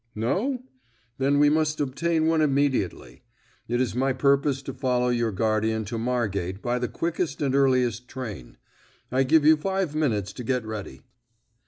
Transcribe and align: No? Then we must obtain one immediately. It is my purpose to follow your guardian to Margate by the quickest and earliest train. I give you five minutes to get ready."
No? 0.15 0.63
Then 1.19 1.37
we 1.37 1.51
must 1.51 1.79
obtain 1.79 2.25
one 2.25 2.41
immediately. 2.41 3.21
It 3.67 3.79
is 3.79 3.93
my 3.93 4.13
purpose 4.13 4.63
to 4.63 4.73
follow 4.73 5.09
your 5.09 5.31
guardian 5.31 5.85
to 5.85 5.99
Margate 5.99 6.59
by 6.59 6.79
the 6.79 6.87
quickest 6.87 7.39
and 7.39 7.53
earliest 7.53 8.07
train. 8.07 8.57
I 9.11 9.21
give 9.21 9.45
you 9.45 9.55
five 9.57 9.93
minutes 9.93 10.33
to 10.33 10.43
get 10.43 10.65
ready." 10.65 11.03